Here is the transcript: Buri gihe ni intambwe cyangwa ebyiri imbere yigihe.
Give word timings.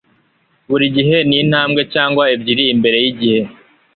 Buri 0.69 0.85
gihe 0.95 1.17
ni 1.27 1.35
intambwe 1.43 1.81
cyangwa 1.93 2.23
ebyiri 2.33 2.63
imbere 2.73 2.97
yigihe. 3.03 3.41